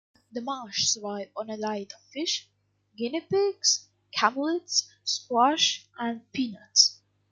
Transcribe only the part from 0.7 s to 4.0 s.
survived on a diet of fish, guinea pigs,